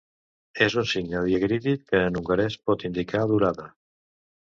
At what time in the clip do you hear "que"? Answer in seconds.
1.93-2.01